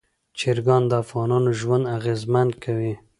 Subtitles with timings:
[0.39, 2.93] چرګان د افغانانو ژوند اغېزمن کوي.